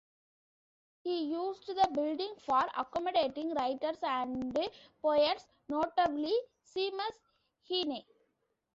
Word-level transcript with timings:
He 1.03 1.25
used 1.29 1.67
the 1.67 1.87
building 1.93 2.33
for 2.43 2.59
accommodating 2.75 3.53
writers 3.53 3.99
and 4.01 4.51
poets, 4.99 5.45
notably 5.69 6.33
Seamus 6.65 7.19
Heaney. 7.69 8.07